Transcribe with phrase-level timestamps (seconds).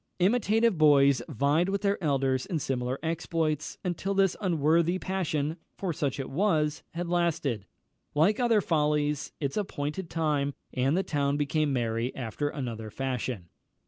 [0.17, 6.19] Imitative boys vied with their elders in similar exploits, until this unworthy passion (for such
[6.19, 7.67] it was) had lasted,
[8.15, 13.49] like other follies, its appointed time, and the town became merry after another fashion.